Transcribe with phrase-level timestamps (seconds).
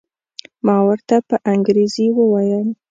[0.65, 2.67] ما ورته په انګریزي وویل.